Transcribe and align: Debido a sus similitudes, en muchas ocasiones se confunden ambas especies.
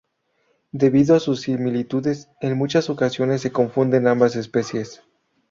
Debido 0.71 1.13
a 1.15 1.19
sus 1.19 1.41
similitudes, 1.41 2.31
en 2.39 2.57
muchas 2.57 2.89
ocasiones 2.89 3.41
se 3.41 3.51
confunden 3.51 4.07
ambas 4.07 4.35
especies. 4.35 5.03